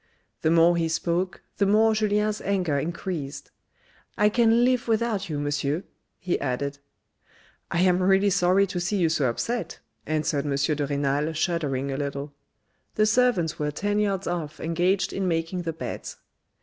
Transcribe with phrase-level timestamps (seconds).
[0.41, 3.51] The more he spoke the more Julien's anger increased,"
[4.17, 5.83] I can live without you, Monsieur,"
[6.17, 6.79] he added."
[7.71, 9.77] I am really sorry to see you so upset,"
[10.07, 10.53] answered M.
[10.55, 12.33] de Renal shuddering a little.
[12.95, 16.17] The servants were ten yards off engaged in making the beds.